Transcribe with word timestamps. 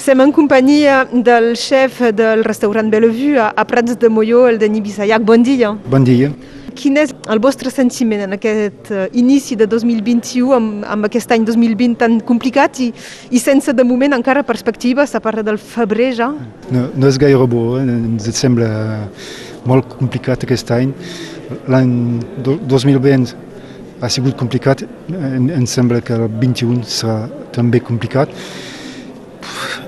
Sem 0.00 0.16
en 0.24 0.30
companyia 0.32 1.02
del 1.12 1.50
xef 1.60 1.98
del 2.16 2.40
restaurant 2.46 2.88
Bellevue 2.88 3.36
a, 3.36 3.64
Prats 3.68 3.98
de 4.00 4.08
Molló, 4.08 4.46
el 4.48 4.56
Denis 4.58 4.80
Bissayac. 4.80 5.20
Bon 5.28 5.42
dia. 5.44 5.74
Bon 5.92 6.00
dia. 6.00 6.30
Quin 6.72 6.96
és 6.96 7.12
el 7.28 7.42
vostre 7.44 7.68
sentiment 7.68 8.22
en 8.24 8.32
aquest 8.32 8.88
uh, 8.94 9.02
inici 9.12 9.58
de 9.60 9.66
2021 9.68 10.54
amb, 10.56 10.86
amb 10.88 11.08
aquest 11.10 11.34
any 11.36 11.44
2020 11.44 11.98
tan 12.00 12.16
complicat 12.24 12.80
i, 12.80 12.88
i 13.28 13.42
sense 13.42 13.74
de 13.76 13.84
moment 13.84 14.16
encara 14.16 14.40
perspectives 14.46 15.12
a 15.12 15.20
part 15.20 15.44
del 15.44 15.60
febrer 15.60 16.08
ja? 16.16 16.30
No, 16.72 16.86
no 16.96 17.12
és 17.12 17.20
gaire 17.20 17.44
bo, 17.44 17.76
eh? 17.76 17.84
ens 17.84 18.32
sembla 18.40 18.70
molt 19.68 19.98
complicat 19.98 20.48
aquest 20.48 20.72
any. 20.78 20.96
L'any 21.68 21.92
2020 22.40 23.36
ha 24.00 24.08
sigut 24.08 24.40
complicat, 24.40 24.86
ens 25.12 25.76
sembla 25.76 26.00
que 26.00 26.16
el 26.16 26.28
21 26.40 26.88
serà 26.88 27.20
també 27.52 27.84
complicat. 27.84 28.32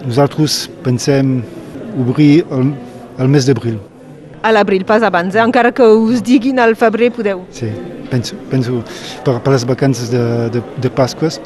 Nosaltres 0.02 0.66
pensem 0.82 1.42
obrir 2.02 2.44
el, 2.50 2.72
el 3.22 3.28
mes 3.30 3.46
d'abril. 3.46 3.78
A 4.42 4.50
l'abril, 4.50 4.82
pas 4.84 5.04
abans, 5.06 5.34
eh? 5.36 5.42
encara 5.42 5.70
que 5.70 5.86
us 5.86 6.22
diguin 6.26 6.58
al 6.58 6.74
febrer 6.74 7.12
podeu. 7.14 7.44
Sí, 7.54 7.68
penso, 8.10 8.34
penso 8.50 8.80
per, 9.22 9.36
per 9.44 9.54
les 9.54 9.66
vacances 9.68 10.10
de, 10.10 10.22
de, 10.56 10.64
de 10.82 10.90
Pasques, 10.90 11.38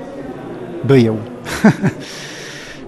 veieu. 0.89 1.19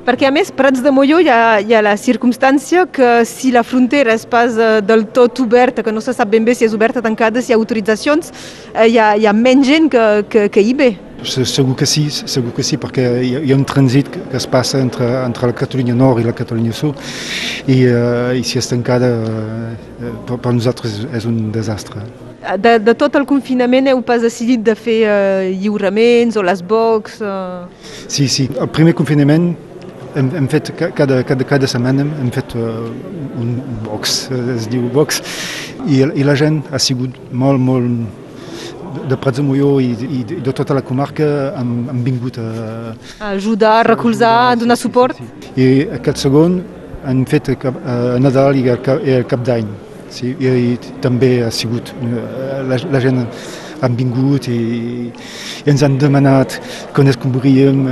Perquè 0.08 0.24
a 0.24 0.30
més, 0.32 0.48
Prats 0.56 0.80
de 0.80 0.88
Molló 0.88 1.18
hi 1.20 1.26
ha, 1.28 1.58
hi 1.60 1.74
ha 1.76 1.82
la 1.84 1.90
circumstància 2.00 2.86
que 2.88 3.26
si 3.28 3.50
la 3.52 3.60
frontera 3.60 4.14
és 4.16 4.22
pas 4.24 4.54
eh, 4.56 4.68
del 4.80 5.02
tot 5.12 5.42
oberta, 5.44 5.82
que 5.84 5.92
no 5.92 6.00
se 6.00 6.14
sap 6.16 6.30
ben 6.32 6.46
bé 6.46 6.54
si 6.56 6.64
és 6.64 6.72
oberta, 6.72 7.02
tancada, 7.04 7.42
si 7.44 7.52
hi 7.52 7.54
ha 7.54 7.58
autoritzacions, 7.60 8.32
eh, 8.72 8.86
hi, 8.86 8.96
ha, 8.96 9.10
hi 9.20 9.28
ha 9.28 9.34
menys 9.36 9.68
gent 9.68 9.90
que, 9.92 10.06
que, 10.32 10.46
que 10.54 10.64
hi 10.64 10.72
ve. 10.78 10.88
Segur 11.28 11.74
que 11.76 11.84
sí, 11.84 12.06
segur 12.08 12.54
que 12.56 12.64
sí, 12.64 12.78
perquè 12.80 13.04
hi 13.20 13.34
ha, 13.36 13.44
hi 13.44 13.52
ha 13.52 13.60
un 13.60 13.68
trànsit 13.68 14.08
que, 14.14 14.24
que 14.32 14.40
es 14.40 14.48
passa 14.48 14.80
entre, 14.80 15.10
entre 15.26 15.52
la 15.52 15.58
Catalunya 15.60 15.98
Nord 15.98 16.22
i 16.22 16.26
la 16.30 16.32
Catalunya 16.40 16.72
Sud 16.72 16.96
i, 17.66 17.82
uh, 17.90 18.32
i 18.32 18.46
si 18.46 18.56
és 18.62 18.72
tancada 18.72 19.12
uh, 19.12 20.12
per, 20.24 20.38
per 20.38 20.56
nosaltres 20.56 21.02
és 21.12 21.28
un 21.28 21.50
desastre. 21.52 22.06
De, 22.56 22.78
de 22.80 22.94
tot 22.96 23.18
el 23.18 23.28
confinament 23.28 23.90
heu 23.90 24.00
pas 24.06 24.24
decidit 24.24 24.62
de 24.64 24.78
fer 24.78 25.00
uh, 25.04 25.48
lliuraments 25.50 26.38
o 26.38 26.48
les 26.48 26.62
box? 26.64 27.18
Uh... 27.20 27.66
Sí, 28.06 28.30
sí. 28.30 28.48
El 28.54 28.70
primer 28.72 28.94
confinament 28.96 29.50
hem, 30.16 30.30
hem 30.36 30.48
fet 30.48 30.70
cada, 30.96 31.22
cada, 31.24 31.44
cada 31.44 31.68
setmana 31.70 32.06
hem 32.20 32.30
fet 32.34 32.54
uh, 32.56 32.88
un 33.40 33.52
box, 33.84 34.16
es 34.56 34.68
diu 34.70 34.88
box, 34.94 35.20
i, 35.86 36.00
i 36.02 36.26
la 36.26 36.36
gent 36.38 36.62
ha 36.72 36.80
sigut 36.82 37.18
molt, 37.32 37.60
molt 37.60 39.06
de 39.08 39.18
Prats 39.20 39.38
de 39.38 39.44
Molló 39.44 39.76
i, 39.84 39.92
i 39.92 40.22
de 40.30 40.54
tota 40.56 40.76
la 40.76 40.82
comarca 40.84 41.28
han, 41.58 41.74
han 41.92 42.00
vingut 42.04 42.38
a... 42.40 42.48
a 43.20 43.30
ajudar, 43.34 43.78
a 43.80 43.86
recolzar, 43.90 44.34
a 44.52 44.56
donar 44.56 44.78
suport. 44.80 45.18
Sí, 45.18 45.28
sí. 45.44 45.52
I 45.60 45.68
aquest 45.98 46.24
segon 46.24 46.58
han 47.04 47.22
fet 47.28 47.52
a, 47.52 47.56
a 47.68 48.18
Nadal 48.22 48.58
i 48.58 48.66
a, 48.72 48.78
a 48.78 49.22
Cap 49.28 49.44
d'Any. 49.46 49.70
Sí, 50.12 50.32
i, 50.40 50.48
i 50.72 51.00
també 51.04 51.42
ha 51.44 51.50
sigut 51.52 51.92
la, 52.00 52.78
la 52.80 53.00
gent 53.04 53.26
han 53.84 53.94
vingut 53.94 54.48
i, 54.50 54.58
i 55.62 55.70
ens 55.70 55.84
han 55.86 55.98
demanat 56.00 56.56
quan 56.96 57.12
es 57.12 57.18
cobriríem 57.20 57.84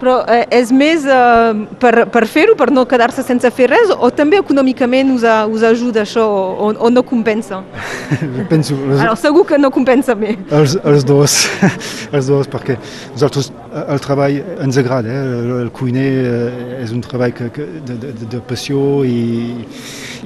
però 0.00 0.16
eh, 0.30 0.44
és 0.58 0.70
més 0.74 1.04
eh, 1.08 1.60
per, 1.82 2.06
per 2.12 2.24
fer-ho, 2.30 2.56
per 2.58 2.68
no 2.74 2.86
quedar-se 2.88 3.24
sense 3.26 3.50
fer 3.54 3.68
res, 3.72 3.92
o 3.92 4.10
també 4.14 4.40
econòmicament 4.42 5.12
us, 5.14 5.26
a, 5.26 5.38
us 5.50 5.64
ajuda 5.66 6.04
això, 6.04 6.24
o, 6.26 6.70
o 6.72 6.90
no 6.92 7.04
compensa? 7.06 7.62
Penso... 8.52 8.78
Les... 8.86 9.02
Alors, 9.04 9.20
segur 9.22 9.46
que 9.48 9.58
no 9.60 9.70
compensa 9.74 10.16
més. 10.18 10.38
Els, 10.54 10.76
els 10.84 11.06
dos, 11.08 11.38
els 12.16 12.30
dos, 12.30 12.50
perquè 12.52 12.78
nosaltres 13.14 13.52
el 13.86 14.02
treball 14.04 14.40
ens 14.64 14.80
agrada, 14.80 15.12
eh? 15.12 15.38
el, 15.40 15.54
el 15.66 15.72
cuiner 15.76 16.08
eh, 16.08 16.82
és 16.82 16.94
un 16.96 17.04
treball 17.04 17.34
que, 17.36 17.50
que, 17.54 17.68
de, 17.86 17.98
de, 18.06 18.12
de 18.36 18.42
passió 18.46 19.04
i, 19.06 19.20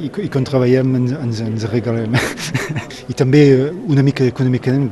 i, 0.01 0.11
i 0.11 0.29
quan 0.33 0.47
treballem 0.47 0.97
ens, 1.03 1.15
ens, 1.19 1.45
ens 1.49 1.69
regalem. 1.73 2.19
I 3.11 3.17
també 3.19 3.45
una 3.91 4.05
mica 4.07 4.27
econòmicament 4.29 4.91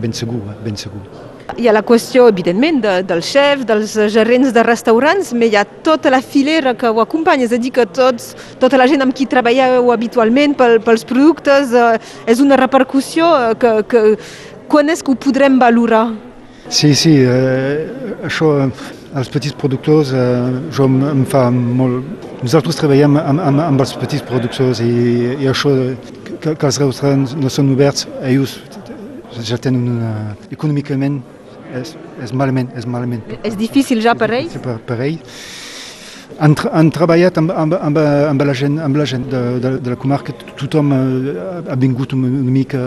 ben 0.00 0.12
segur, 0.16 0.40
ben 0.64 0.76
segur. 0.76 1.29
Hi 1.58 1.66
ha 1.68 1.72
la 1.74 1.82
qüestió, 1.86 2.26
evidentment, 2.30 2.80
de, 2.84 2.94
del 3.08 3.22
xef, 3.24 3.64
dels 3.68 3.94
gerents 4.12 4.52
de 4.54 4.62
restaurants, 4.66 5.32
però 5.34 5.48
hi 5.48 5.56
ha 5.58 5.64
tota 5.86 6.12
la 6.12 6.20
filera 6.22 6.74
que 6.78 6.90
ho 6.90 7.00
acompanya, 7.02 7.48
és 7.48 7.54
a 7.56 7.58
dir, 7.60 7.72
que 7.74 7.86
tots, 7.88 8.34
tota 8.62 8.78
la 8.78 8.86
gent 8.90 9.02
amb 9.02 9.16
qui 9.16 9.26
treballeu 9.30 9.90
habitualment 9.94 10.54
pel, 10.58 10.78
pels 10.84 11.06
productes, 11.08 11.74
eh, 11.74 11.98
és 12.30 12.42
una 12.44 12.58
repercussió 12.60 13.30
que, 13.60 13.74
que 13.90 14.04
quan 14.70 14.92
és 14.92 15.02
que 15.02 15.12
ho 15.12 15.18
podrem 15.18 15.58
valorar? 15.58 16.06
Sí, 16.70 16.92
sí, 16.94 17.16
eh, 17.26 18.20
això 18.28 18.52
els 18.60 19.30
petits 19.32 19.56
productors 19.58 20.12
eh, 20.14 20.60
jo 20.76 20.86
em, 20.86 21.00
em 21.10 21.24
fa 21.26 21.48
molt... 21.50 22.06
Nosaltres 22.40 22.78
treballem 22.78 23.18
amb, 23.20 23.42
amb, 23.42 23.60
amb 23.66 23.82
els 23.82 23.96
petits 24.00 24.22
productors 24.24 24.78
i, 24.80 24.92
i 25.42 25.48
això 25.50 25.74
que, 26.40 26.54
que 26.54 26.68
els 26.68 26.78
restaurants 26.80 27.34
no 27.36 27.50
són 27.52 27.74
oberts, 27.74 28.06
ells 28.24 28.54
ja 29.46 29.58
tenen 29.60 29.88
una, 29.96 30.12
econòmicament 30.50 31.20
és, 31.80 31.94
és 32.22 32.32
malament, 32.32 32.70
és 32.76 32.86
malament. 32.86 33.22
És 33.46 33.56
difícil 33.58 34.02
ja 34.04 34.14
per 34.18 34.30
ells? 34.36 34.56
Per, 34.62 34.78
per 34.86 35.00
ells. 35.06 35.44
Han, 36.40 36.54
han 36.72 36.90
treballat 36.94 37.36
amb, 37.36 37.52
amb, 37.52 37.74
amb, 37.76 37.98
amb 38.00 38.44
la 38.46 38.56
gent, 38.56 38.78
amb 38.80 38.96
la 38.96 39.06
gent 39.08 39.26
de, 39.28 39.40
de, 39.60 39.72
de 39.82 39.92
la 39.92 39.98
comarca, 40.00 40.32
tothom 40.56 40.92
ha 40.94 41.76
vingut 41.76 42.14
una, 42.16 42.30
una 42.40 42.54
mica 42.54 42.80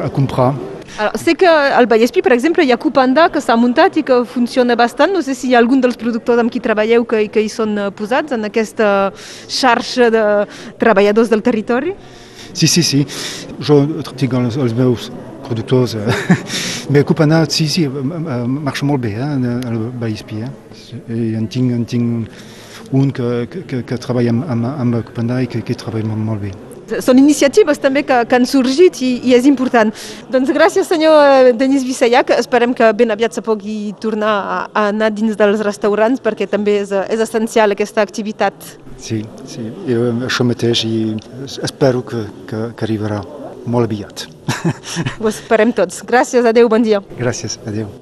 a 0.00 0.08
comprar. 0.08 0.52
Alors, 0.98 1.20
sé 1.20 1.34
que 1.34 1.48
al 1.48 1.86
Vallespí, 1.88 2.20
per 2.22 2.34
exemple, 2.34 2.64
hi 2.64 2.72
ha 2.72 2.76
Cupanda 2.80 3.28
que 3.32 3.40
s'ha 3.40 3.56
muntat 3.56 3.96
i 3.96 4.04
que 4.04 4.22
funciona 4.28 4.76
bastant. 4.76 5.12
No 5.12 5.22
sé 5.24 5.34
si 5.34 5.48
hi 5.48 5.54
ha 5.56 5.60
algun 5.62 5.80
dels 5.80 5.96
productors 5.96 6.40
amb 6.42 6.52
qui 6.52 6.60
treballeu 6.60 7.06
que, 7.08 7.24
que 7.32 7.44
hi 7.44 7.48
són 7.52 7.78
posats 7.96 8.36
en 8.36 8.44
aquesta 8.48 9.12
xarxa 9.48 10.10
de 10.12 10.24
treballadors 10.80 11.32
del 11.32 11.44
territori? 11.44 11.96
Sí, 12.52 12.68
sí, 12.68 12.84
sí. 12.84 13.06
Jo 13.64 13.80
tinc 14.20 14.36
els, 14.36 14.60
els 14.60 14.76
meus 14.76 15.08
productors. 15.46 15.96
Però 16.88 17.04
Cupana, 17.08 17.44
sí, 17.50 17.68
sí, 17.68 17.86
marxa 17.88 18.88
molt 18.88 19.02
bé, 19.04 19.14
eh, 19.18 19.54
al 19.68 19.78
Vallespí. 20.00 20.42
Eh? 20.42 20.50
I 21.08 21.32
en 21.38 21.48
tinc, 21.48 21.72
en 21.72 21.86
tinc 21.88 22.28
un 22.92 23.10
que, 23.10 23.48
que, 23.48 23.82
que 23.88 23.96
treballa 23.98 24.34
amb, 24.34 24.44
amb, 24.48 24.68
amb 24.72 25.00
Cupana 25.08 25.40
i 25.42 25.48
que, 25.48 25.62
que 25.64 25.78
treballa 25.78 26.16
molt 26.16 26.46
bé. 26.46 26.52
Són 27.00 27.16
iniciatives 27.16 27.78
també 27.80 28.02
que, 28.04 28.18
que 28.28 28.36
han 28.36 28.44
sorgit 28.48 28.98
i, 29.06 29.12
i 29.30 29.36
és 29.36 29.46
important. 29.48 29.92
Doncs 30.32 30.50
gràcies 30.52 30.90
senyor 30.90 31.52
Denis 31.56 31.86
Vissayac, 31.88 32.34
esperem 32.36 32.74
que 32.76 32.90
ben 32.98 33.14
aviat 33.14 33.38
se 33.38 33.44
pugui 33.44 33.94
tornar 34.02 34.32
a, 34.32 34.58
a 34.66 34.88
anar 34.90 35.12
dins 35.14 35.38
dels 35.38 35.62
restaurants 35.64 36.20
perquè 36.20 36.50
també 36.50 36.80
és, 36.82 36.92
és 36.92 37.22
essencial 37.24 37.72
aquesta 37.72 38.04
activitat. 38.04 38.74
Sí, 39.02 39.22
sí, 39.48 39.64
jo 39.88 40.10
això 40.28 40.44
mateix 40.46 40.84
i 40.86 40.94
espero 41.64 42.04
que, 42.06 42.26
que, 42.50 42.68
que 42.76 42.88
arribarà 42.88 43.22
molt 43.64 43.88
aviat. 43.88 44.28
Ho 45.20 45.28
esperem 45.30 45.74
tots. 45.76 46.02
Gràcies, 46.08 46.48
adeu, 46.48 46.70
bon 46.72 46.82
dia. 46.86 47.02
Gràcies, 47.20 47.58
adeu. 47.66 47.92